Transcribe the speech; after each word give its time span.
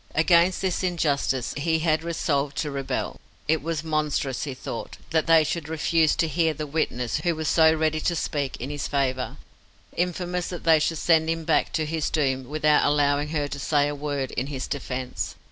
Against 0.15 0.61
this 0.61 0.81
injustice 0.81 1.53
he 1.55 1.77
had 1.77 2.03
resolved 2.03 2.57
to 2.57 2.71
rebel. 2.71 3.21
It 3.47 3.61
was 3.61 3.83
monstrous, 3.83 4.45
he 4.45 4.55
thought, 4.55 4.97
that 5.11 5.27
they 5.27 5.43
should 5.43 5.69
refuse 5.69 6.15
to 6.15 6.27
hear 6.27 6.55
the 6.55 6.65
witness 6.65 7.17
who 7.17 7.35
was 7.35 7.47
so 7.47 7.71
ready 7.75 7.99
to 7.99 8.15
speak 8.15 8.57
in 8.57 8.71
his 8.71 8.87
favour, 8.87 9.37
infamous 9.95 10.47
that 10.47 10.63
they 10.63 10.79
should 10.79 10.97
send 10.97 11.29
him 11.29 11.43
back 11.43 11.71
to 11.73 11.85
his 11.85 12.09
doom 12.09 12.45
without 12.49 12.83
allowing 12.83 13.27
her 13.29 13.47
to 13.49 13.59
say 13.59 13.87
a 13.87 13.93
word 13.93 14.31
in 14.31 14.47
his 14.47 14.65
defence. 14.65 15.35